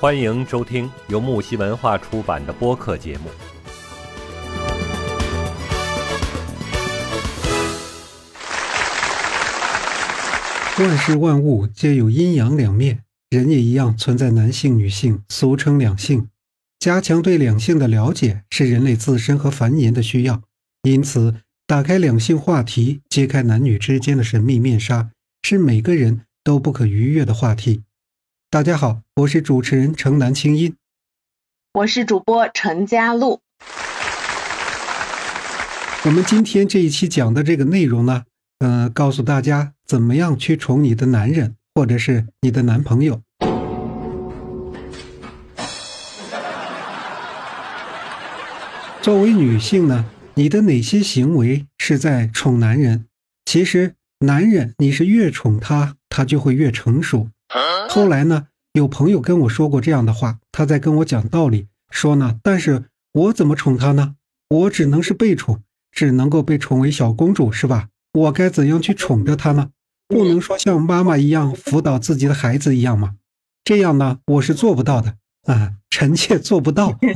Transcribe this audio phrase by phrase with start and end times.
[0.00, 3.24] 欢迎收听由木西文化出版的播客节目。
[10.78, 16.28] 万事万物皆有阴阳两面，人也一样存在男性、女性，俗称两性。
[16.78, 20.40] 加强对两性的了解是人类自身和繁衍的需要，
[20.84, 21.34] 因此，
[21.66, 25.10] 打开两性话题，揭开男女之间的神秘面纱，
[25.42, 27.82] 是每个人都不可逾越的话题。
[28.52, 30.74] 大家好，我是主持人城南青音，
[31.72, 33.40] 我是主播陈佳璐。
[36.04, 38.24] 我们今天这一期讲的这个内容呢，
[38.58, 43.22] 呃，告诉大家怎么样去宠你的男人，或者是你的男朋友。
[49.00, 53.06] 作为女性呢，你的哪些行为是在宠男人？
[53.44, 57.28] 其实，男人你是越宠他，他就会越成熟。
[57.88, 64.14] 后来呢，有朋友跟我说过这样的话，他在跟我讲道理，说呢，但是我怎么宠她呢？
[64.48, 67.88] 我只能是被宠，只能够被宠为小公主，是吧？
[68.12, 69.70] 我该怎样去宠着她呢？
[70.08, 73.14] 不能说像妈妈一样辅导自己的孩子一样吗？
[73.64, 75.14] 这样呢，我是做不到的
[75.46, 76.98] 啊，臣妾做不到。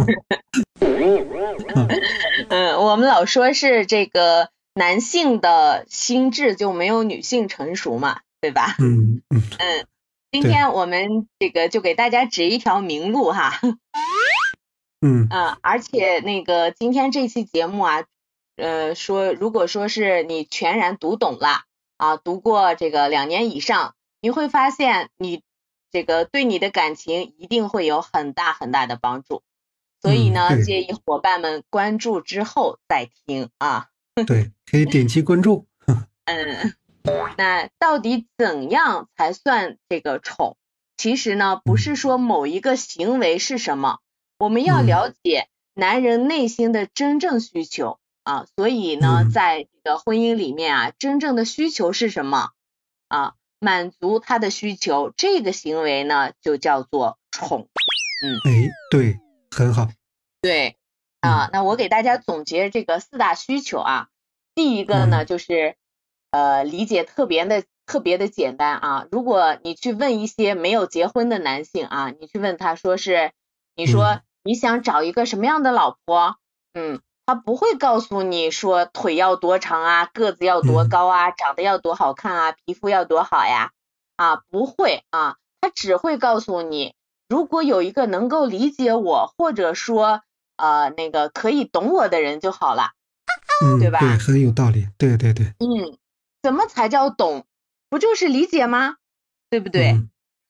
[2.49, 8.77] 嗯，我们老说是这个男性的心智就没有女性成熟嘛，对吧？
[8.79, 9.87] 嗯嗯嗯，
[10.35, 13.61] 今天我们这个就给大家指一条明路哈。
[15.01, 18.05] 嗯嗯，而且那个今天这期节目啊，
[18.57, 21.63] 呃，说如果说是你全然读懂了
[21.99, 25.45] 啊，读过这个两年以上，你会发现你
[25.93, 29.45] 这个对你的感情一定会有很大很大的帮助。
[30.03, 33.87] 所以呢，建议伙伴们关注之后再听啊。
[34.27, 35.69] 对，可以点击关注。
[36.27, 36.75] 嗯，
[37.37, 40.57] 那到底怎样才算这个宠？
[40.97, 43.99] 其实呢，不是说某一个行为是什么，
[44.39, 48.47] 我们要了解男人内心的真正需求啊。
[48.57, 52.51] 所以呢，在这个婚姻里面啊，真正的需求是什么
[53.09, 53.35] 啊？
[53.59, 57.69] 满足他的需求，这个行为呢，就叫做宠。
[58.25, 59.21] 嗯，哎，对。
[59.57, 59.89] 很好，
[60.41, 60.77] 对
[61.21, 64.09] 啊，那我给大家总结这个四大需求啊。
[64.57, 65.77] 第一个呢，就是
[66.35, 69.07] 呃，理解特别的特别的简单啊。
[69.13, 73.31] 如果你去问一些没有结婚的男性啊，你去问他说是，
[73.77, 76.35] 你说你想找一个什么样的老婆？
[76.73, 83.71] 嗯，他不会告诉你说腿要多长啊，个子要多高啊，长得要多好看啊，皮肤要多好呀，
[84.17, 86.97] 啊，不会啊，他只会告诉你。
[87.29, 90.23] 如果有一个能够理解我，或者说
[90.57, 92.91] 呃那个可以懂我的人就好了，
[93.65, 94.01] 嗯，对吧？
[94.01, 95.47] 对，很有道理，对对对。
[95.61, 95.97] 嗯，
[96.45, 97.47] 怎么才叫懂？
[97.89, 98.97] 不就是理解吗？
[99.49, 99.99] 对不对？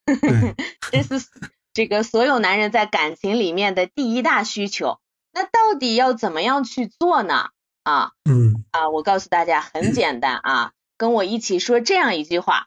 [0.05, 0.56] 对，
[0.91, 1.25] 这是
[1.72, 4.99] 这个所有男人在感情里面的第一大需求。
[5.33, 7.50] 那到底要怎么样去做呢？
[7.84, 12.66] 啊，嗯，啊，我告诉大家很简单啊，跟我一起说这样一句话。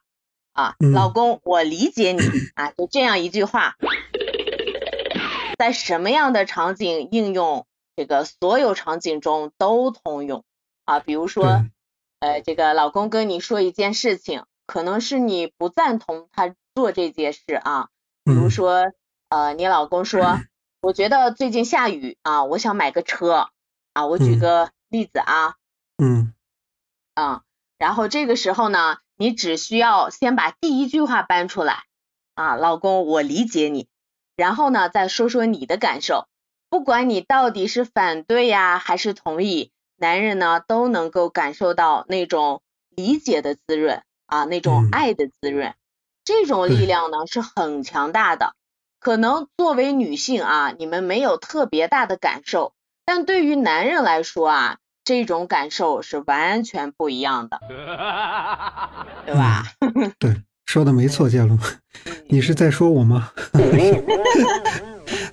[0.53, 2.21] 啊，老公，我理解你
[2.55, 3.75] 啊，就这样一句话，
[5.59, 7.67] 在什么样的场景应用，
[7.97, 10.45] 这个所有场景中都通用
[10.85, 11.01] 啊。
[11.01, 11.65] 比如说，
[12.19, 17.89] 呃，这个老公跟你说一件事情，可能是你不赞同他做这件事啊。
[18.23, 18.91] 比如说，
[19.29, 20.39] 呃，你老公说，
[20.81, 23.49] 我觉得最近下雨啊，我想买个车
[23.93, 24.05] 啊。
[24.05, 25.55] 我举个例子啊，
[25.97, 26.33] 嗯，
[27.15, 27.43] 啊，
[27.77, 28.97] 然后这个时候呢。
[29.19, 31.85] 你只需要先把第一句话搬出来
[32.35, 33.87] 啊，老公，我理解你。
[34.35, 36.27] 然后呢，再说说你的感受。
[36.69, 45.73] 不管你到底是反对呀，还是同意，男人呢都能够感受到那种理解的滋润啊，那种爱的滋润。
[46.23, 48.53] 这种力量呢是很强大的。
[48.99, 52.73] 可能作为女性啊，你们没有特别大的感受，
[53.05, 54.77] 但对于男人来说啊。
[55.03, 57.61] 这种感受是完全不一样的，
[59.25, 59.63] 对吧？
[60.19, 61.57] 对，说的没错， 佳龙，
[62.27, 63.31] 你是在说我吗？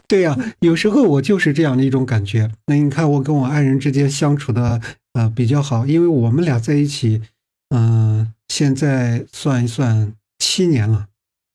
[0.06, 2.50] 对呀，有时候我就是这样的一种感觉。
[2.66, 4.80] 那你看，我跟我爱人之间相处的
[5.14, 7.22] 呃比较好，因为我们俩在一起，
[7.70, 11.08] 嗯，现在算一算七年了，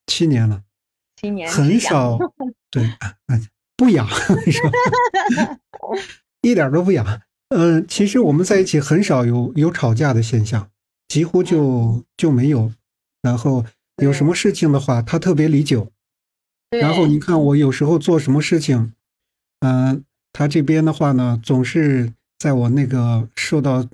[0.07, 0.63] 七年了，
[1.22, 2.18] 七年很少，
[2.72, 3.16] 对啊，
[3.78, 4.07] 不痒，
[4.51, 5.57] 是吧？
[6.42, 7.22] 一点都不痒。
[7.50, 10.69] 嗯，其实我们在一起很少有有吵架的现象，
[11.07, 12.72] 几乎就就没有。
[13.22, 13.66] 然后
[14.01, 15.75] 有什么事情的话，他特别理解。
[16.69, 18.94] 然后你看我有时候做什么事情，
[19.62, 23.86] 嗯，他这边的话呢，总是在我那个受到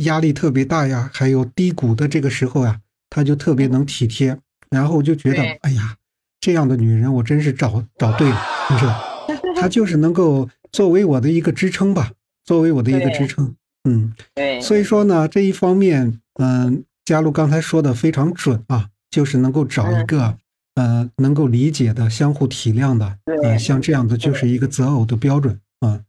[0.00, 4.38] 压力特别大呀，还有低谷的这个时候呀，他就特别能体贴。
[4.70, 5.96] 然后我就觉得，哎呀，
[6.40, 8.36] 这样的女人我真是找找对了，
[8.78, 9.00] 是吧？
[9.60, 12.10] 她就是能够作为我的一个支撑吧，
[12.44, 13.54] 作为我的一个支撑。
[13.88, 14.60] 嗯，对。
[14.60, 20.36] 所以说呢，这一方面，嗯，佳璐刚才说的非常准啊，就是能够找一个
[20.74, 26.00] 呃能够理解的、相互体谅的，呃，像这样的就是一个择偶的标准啊。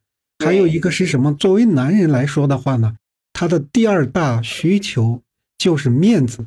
[0.44, 1.34] 还有一个是什么？
[1.34, 2.98] 作为男人来说的话呢，
[3.34, 5.22] 他的第二大需求
[5.58, 6.46] 就是面子。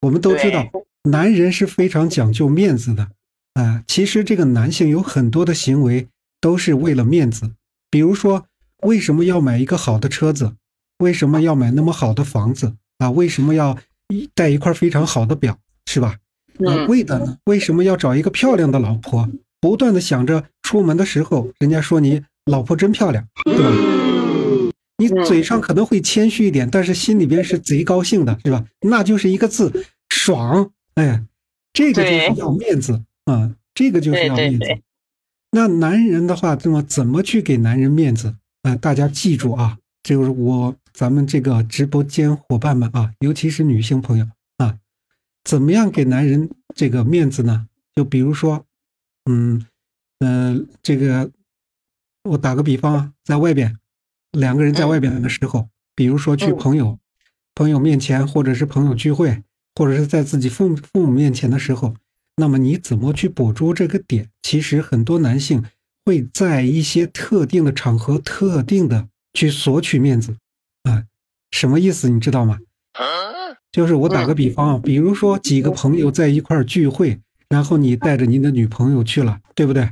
[0.00, 0.68] 我们都知道，
[1.04, 3.10] 男人是非常讲究面子的
[3.54, 3.84] 啊。
[3.86, 6.08] 其实这个男性有很多的行为
[6.40, 7.52] 都是为了面子，
[7.90, 8.46] 比如说
[8.82, 10.54] 为什么要买一个好的车子？
[10.98, 13.10] 为什么要买那么好的房子啊？
[13.10, 13.78] 为什么要
[14.34, 15.58] 戴一块非常好的表？
[15.86, 16.16] 是吧？
[16.88, 17.38] 为的呢？
[17.44, 19.28] 为什么要找一个漂亮的老婆？
[19.60, 22.22] 不断的想着出门的时候，人家说你。
[22.46, 23.70] 老婆真漂亮，对吧？
[24.98, 28.64] 你嘴上可能会谦虚一点，但是心里边是贼高兴的，是吧？
[28.80, 30.72] 那就是一个字，爽。
[30.96, 31.22] 哎，
[31.72, 34.66] 这个就是要面子啊，这个就是要面子。
[35.52, 38.74] 那男人的话，那么怎么去给男人面子啊？
[38.74, 44.30] 大家记住啊，就是我咱们这个直播间伙伴们啊，尤其是女性朋友啊，
[45.44, 47.68] 怎么样给男人这个面子呢？
[47.94, 48.64] 就比如说，
[49.24, 49.66] 嗯
[50.20, 51.30] 嗯，这个。
[52.24, 53.80] 我打个比方啊，在外边，
[54.30, 56.96] 两个人在外边的时候，比如说去朋友
[57.52, 59.42] 朋友面前，或者是朋友聚会，
[59.74, 61.96] 或者是在自己父父母面前的时候，
[62.36, 64.30] 那么你怎么去捕捉这个点？
[64.40, 65.64] 其实很多男性
[66.04, 70.36] 会在一些特定的场合、特定的去索取面子
[70.84, 71.02] 啊，
[71.50, 72.08] 什么意思？
[72.08, 72.60] 你知道吗？
[73.72, 79.88] 就是我打个比方啊，比如说几个朋友在一块聚会，然后你带着你的女朋友去了，对不对？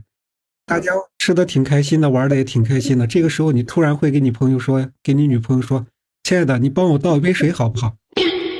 [0.67, 3.07] 大家吃的挺开心的，玩的也挺开心的。
[3.07, 5.87] 这个时候，你突然会给你朋友说，给你女朋友说
[6.23, 7.97] ：“亲爱的，你帮我倒一杯水好不好？”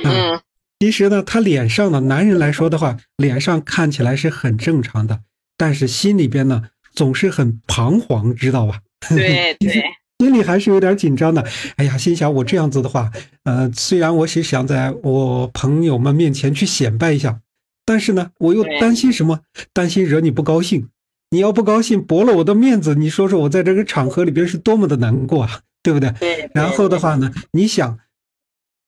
[0.03, 0.41] 嗯，
[0.79, 5.21] 其实呢，他脸上的男人来说的话，脸上看起来是很正常的，
[5.55, 6.63] 但是心里边呢，
[6.93, 8.81] 总是很彷徨，知道吧？
[9.07, 9.83] 对 对，
[10.21, 11.43] 心里还是有点紧张的。
[11.77, 13.11] 哎呀，心想我这样子的话，
[13.43, 17.39] 呃，虽然我是想在我朋友们面前去显摆一下，
[17.83, 19.39] 但是呢，我又担心什么？
[19.73, 20.89] 担心惹你不高兴。
[21.31, 26.11] 你要不高兴，驳了我的面子，你说说我在这个场合里边是多么的难过啊，对不对？
[26.19, 26.51] 对。
[26.53, 27.97] 然后的话呢，你想，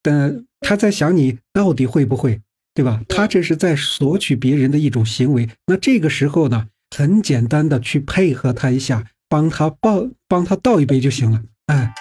[0.03, 2.41] 等他在想你到底会不会，
[2.75, 3.01] 对吧？
[3.09, 5.49] 他这是在索取别人的一种行为。
[5.65, 9.03] 那这个时候呢，很简单的去配合他一下，
[9.33, 11.41] 帮他抱，帮他倒一杯就行了。
[11.65, 11.91] 哎，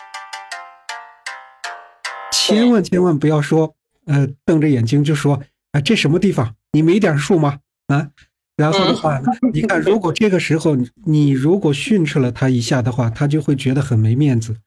[2.31, 3.75] 千万千万不要说，
[4.05, 6.55] 呃，瞪着眼睛就说，啊，这什么地方？
[6.73, 7.61] 你没点数吗？
[7.87, 8.11] 啊？
[8.55, 9.19] 然后的话，
[9.51, 10.77] 你看，如果这个时候
[11.07, 14.59] 你如果训斥了他一下的话，他就会觉得很没面子，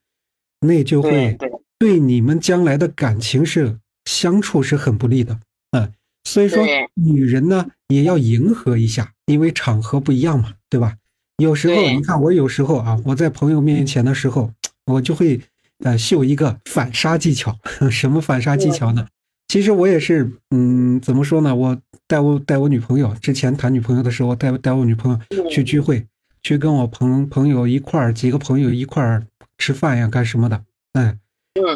[0.62, 1.38] 那就会
[1.78, 5.40] 对你们将来的感情是相处是很不利的
[5.70, 5.92] 啊。
[6.24, 6.66] 所以说，
[6.96, 10.96] 女人呢也要迎合一下，因为场合不一样嘛，对吧？
[11.38, 14.52] 有时候你看，我有时候啊，我在朋友面前的时候，
[14.86, 15.42] 我就会
[15.84, 17.58] 呃秀一个反杀技巧。
[17.92, 19.08] 什么反杀技巧呢？
[19.48, 21.54] 其实我也是，嗯，怎么说呢？
[21.54, 21.78] 我
[22.08, 26.06] 带我带我女朋友之前谈女朋友的时候，带带我女朋友去聚会，
[26.42, 29.26] 去跟我朋朋友一块儿，几个朋友一块儿
[29.58, 30.64] 吃饭呀，干什么的？
[30.94, 31.18] 哎，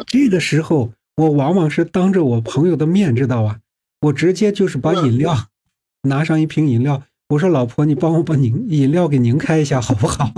[0.06, 3.58] 这个时候我往往是当着我朋友的面，知道吧？
[4.00, 5.36] 我直接就是把饮料
[6.08, 10.30] 拿上一瓶饮料，我说老婆，你帮我把拧饮料给拧开一下，好不好？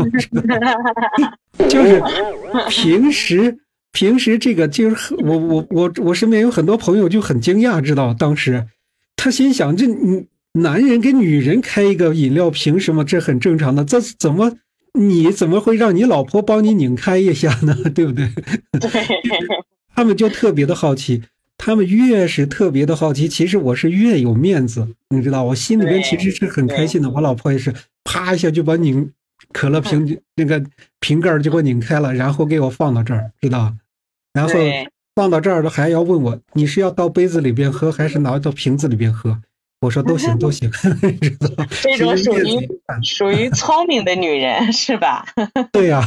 [1.68, 2.00] 就是
[2.68, 3.58] 平时。
[3.94, 8.66] 平时这个就是我我我我身边有很多朋友就很惊讶，知道当时
[9.16, 9.84] 他心想：这
[10.54, 13.04] 男人给女人开一个饮料，凭什么？
[13.04, 14.50] 这很正常的，这怎么
[14.94, 17.76] 你怎么会让你老婆帮你拧开一下呢？
[17.94, 18.30] 对不对？
[19.94, 21.22] 他们就特别的好奇，
[21.64, 27.08] 他们越是特别的好奇，其实我是越有面子，你知道，我心里边其实是很开心的。
[27.08, 29.12] 我老婆也是，啪一下就把拧
[29.52, 30.60] 可乐瓶那个
[30.98, 33.72] 瓶盖就给我拧开了，然后给我放到这儿，知道。
[34.32, 34.52] 然后
[35.14, 39.40] 放到这儿了，还要问我你是要倒杯子里边喝，还是拿到瓶子里边喝？
[39.82, 40.68] 我说都行， 都行。
[41.80, 42.68] 这种属于
[43.04, 45.24] 属于聪明的女人是吧？
[45.70, 46.02] 对呀，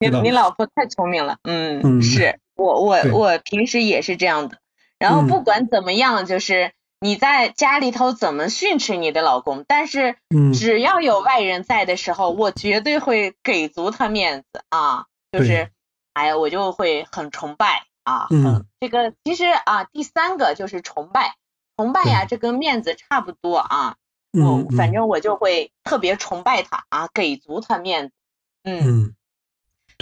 [0.00, 1.36] 你你老婆太聪明了。
[1.44, 4.58] 嗯，是我我我平时也是这样的。
[4.98, 10.16] 然后不管怎么样，就是你在家里头怎么训斥你的老公，但是
[10.54, 15.70] 只要有外人在的时候，我绝对会给足他面子啊，就是。
[16.14, 21.34] 哎呀，我就会很崇拜啊，嗯，这个其实啊，第三个就是崇拜，
[21.76, 23.96] 崇拜呀，这跟面子差不多啊，
[24.30, 28.14] 我反正我就会特别崇拜他啊，给足他面子，
[28.62, 29.16] 嗯，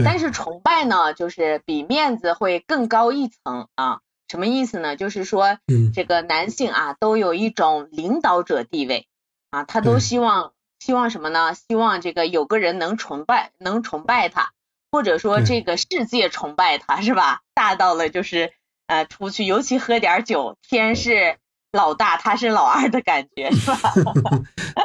[0.05, 4.01] 但是崇拜呢，就是比面子会更高一层啊，
[4.33, 4.97] 什么意思呢？
[4.97, 5.59] 就是说，
[5.93, 9.07] 这个男性啊，都有一种领导者地位
[9.51, 11.53] 啊，他都希望希望什么呢？
[11.53, 14.53] 希望这个有个人能崇拜，能崇拜他，
[14.91, 17.43] 或者说这个世界崇拜他，是吧？
[17.53, 18.55] 大到了就是
[18.87, 21.37] 呃出去，尤其喝点酒，天是
[21.71, 23.93] 老大，他是老二的感觉，是吧？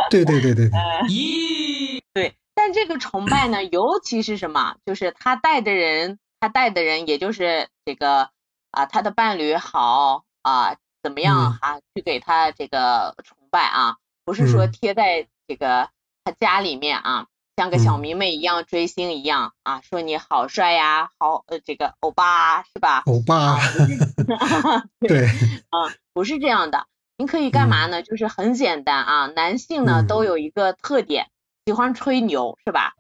[0.10, 4.76] 对对对对对，咦对，但这个崇拜呢，尤其是什么？
[4.86, 8.30] 就是他带的人，他带的人，也就是这个
[8.72, 15.90] 啊，他的伴侣好啊，怎么样啊，去给他这个崇拜啊，不是说嗯贴在这个
[16.24, 23.04] 他家里面啊，像个小嗯迷妹一样追星一样啊，说你好帅呀，好呃这个欧巴是吧？
[23.06, 23.58] 欧巴，
[25.00, 26.86] 对，啊，不是这样的。
[27.20, 28.04] 您可以干嘛呢？
[28.04, 31.32] 就是很简单啊，男性呢嗯都有一个特点，
[31.66, 32.94] 喜欢吹牛，是吧？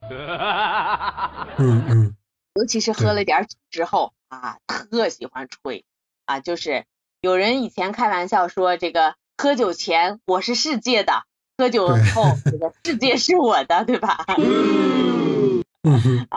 [1.59, 2.15] 嗯嗯
[2.57, 5.85] 尤其是喝了点儿酒之后啊，特喜欢吹
[6.25, 6.85] 啊，就是
[7.21, 11.23] 有人以前开玩笑说，这个喝酒前我是世界的，
[11.55, 14.25] 喝酒后 这个世界是我的，对吧？
[14.37, 15.63] 嗯
[16.01, 16.27] 哼，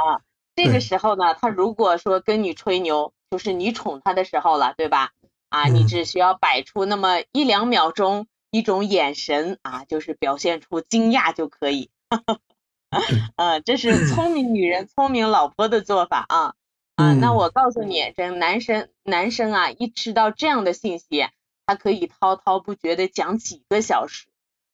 [0.55, 5.12] 这个时候呢，他如果说跟你吹牛，就是你宠他的时候了，对吧？
[5.49, 11.89] 啊，嗯你只需要摆出那么一两秒钟一种眼神啊，就是表现出惊讶就可以。
[13.37, 16.54] 呃，这是聪明女人、聪明老婆的做法啊。
[16.97, 17.14] 啊！
[17.14, 17.37] 那嗯。
[17.37, 21.26] 我告诉你，这男生男生啊，一知道这样的信息，
[21.66, 24.26] 他可以滔滔不绝的讲几个小时，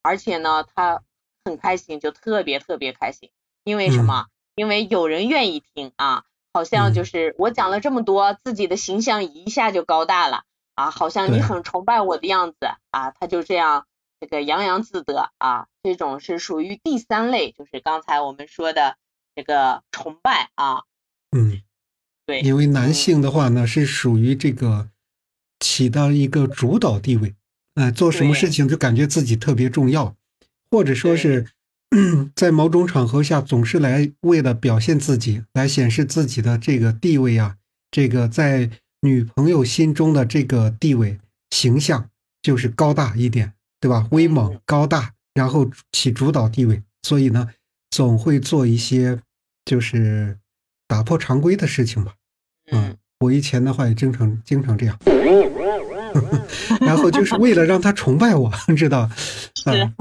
[0.02, 1.02] 而且呢，他
[1.44, 3.30] 很开心，就特别特别开心，
[3.64, 4.26] 因为什么？
[4.56, 7.04] 因为有人愿意听啊，好像就嗯。
[7.04, 10.44] 是我讲了这么多，自己的形象一下就高大了
[10.74, 12.56] 啊，好像你很崇拜我的样子
[12.90, 13.86] 啊，他就这样
[14.20, 18.96] 这个洋洋自得啊，这种是属于第三类，就是刚才我们说的
[19.34, 20.84] 这个崇拜啊，
[21.30, 21.62] 嗯，
[22.24, 24.88] 对，因为男性的话呢，是属于这个
[25.60, 27.34] 起到一个主导地位，
[27.74, 30.16] 呃，做什么事情就感觉自己特别重要，
[30.70, 31.46] 或者说是
[32.34, 37.56] 在某种场合下总是来为了表现自己，来显示自己的这个地位啊，
[37.90, 38.70] 这个在
[39.02, 41.20] 女朋友心中的这个地位
[41.50, 42.10] 形象
[42.42, 43.52] 就是高大一点，
[43.86, 44.08] 对吧？
[44.10, 47.48] 威猛嗯高大，然后起主导地位，所以呢，
[47.90, 49.20] 总会做一些
[49.64, 50.36] 就是
[50.88, 52.14] 打破常规的事情吧。
[52.72, 54.98] 嗯，我以前的话也经常经常这样，
[56.82, 59.08] 然后就是为了让他崇拜我， 知道？
[59.66, 59.94] 嗯，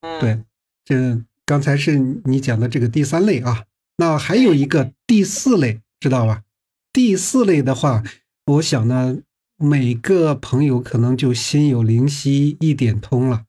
[0.00, 0.42] 嗯，对，
[0.86, 3.64] 这刚才是你讲的这个第三类啊，
[3.98, 6.44] 那还有一个第四类，知道吧？
[6.94, 8.02] 第四类的话，
[8.46, 9.18] 我想呢，
[9.62, 13.42] 每个朋友可能就心有灵犀一点通了，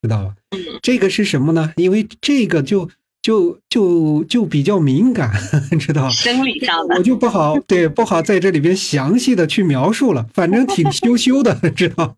[0.00, 0.34] 知道吧？
[0.80, 1.72] 这个是什么呢？
[1.76, 2.88] 因为这个就
[3.20, 5.32] 就就就比较敏感，
[5.78, 6.10] 知道吧？
[6.10, 12.16] 生理上的我，就不好对不好在这里边详细的去描述了，反正挺羞羞的， 知道？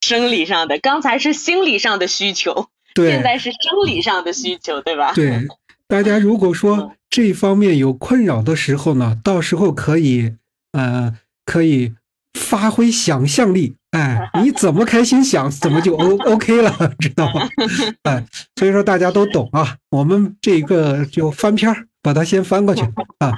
[0.00, 5.12] 生理上的，刚才是心理上的需求，对现在是生理上的需求，对吧？
[5.14, 5.46] 对，
[5.88, 10.34] 大家如果说这方面有困扰的时候呢，到时候可以
[10.72, 11.94] 呃可以
[12.34, 17.48] 发挥想象力，哎， 你怎么开心想怎么就 O OK 了， 知道吗？
[18.04, 18.26] 哎，
[18.56, 22.82] 所以说大家都懂啊，我们这个就翻篇儿，把它先翻过去
[23.18, 23.32] 啊。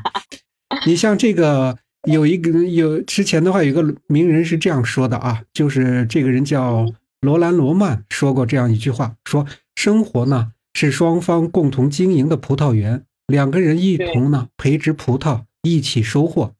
[0.87, 1.77] 你像这个
[2.09, 6.87] 有一个有之前的话，有一个名人是这样说的啊，就是这个人叫
[7.21, 16.53] 罗兰·罗曼说过这样一句话，说生活呢是双方共同经营的葡萄园，两个人一同呢培植葡萄，一起收获。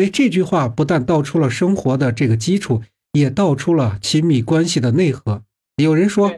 [0.00, 2.80] 那这句话不但道出了生活的这个基础，
[3.12, 5.42] 也道出了亲密关系的内核。
[5.76, 6.32] 有人说，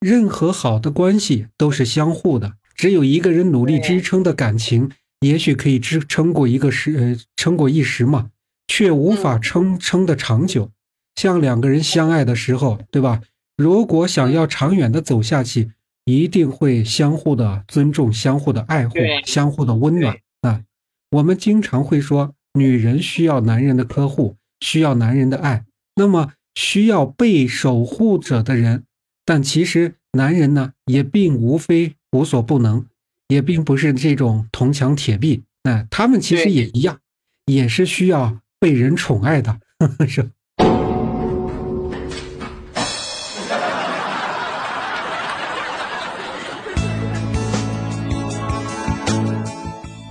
[0.00, 8.30] 任何好的关系都是相互的，只有一个人努力支撑的感情，也许可以支撑过一个时，呃，撑过一时嘛，
[8.66, 10.70] 却无法嗯撑撑的长久。
[11.16, 13.20] 像两个人相爱的时候，对吧？
[13.58, 15.72] 如果想要长远的走下去，
[16.06, 18.94] 一定会相互的尊重、相互的爱护、
[19.26, 20.62] 相互的温暖啊。
[21.10, 28.84] 我们经常会说，女人需要男人的呵护，需要男人的爱，那么需要被守护者的人。
[29.26, 32.86] 但其实男人呢，也并无非无所不能，
[33.28, 35.44] 也并不是这种铜墙铁壁。
[35.64, 37.00] 那、他们其实也一样，
[37.44, 39.60] 也是需要被人宠爱的，
[40.08, 40.30] 是吧。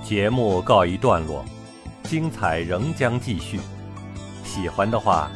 [0.04, 1.44] 节目告一段落，
[2.06, 3.60] 精彩仍将继续。
[4.44, 5.30] 喜欢的话，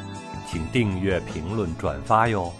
[0.48, 2.52] 请订阅、评论、转发哟。